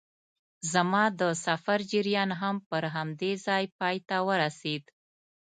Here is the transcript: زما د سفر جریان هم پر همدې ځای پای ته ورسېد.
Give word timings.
زما 0.71 1.03
د 1.19 1.21
سفر 1.45 1.79
جریان 1.91 2.29
هم 2.41 2.55
پر 2.69 2.83
همدې 2.95 3.31
ځای 3.45 3.63
پای 3.77 3.97
ته 4.07 4.17
ورسېد. 4.27 4.83